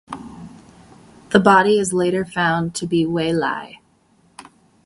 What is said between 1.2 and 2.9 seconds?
The body is later found to